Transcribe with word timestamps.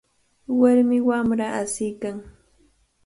Warmi 0.59 0.97
wamra 1.07 1.47
asiykan. 1.61 2.17